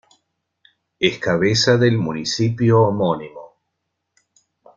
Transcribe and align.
Es 0.99 1.19
cabeza 1.19 1.77
del 1.77 1.95
municipio 1.99 2.79
homónimo. 2.81 3.59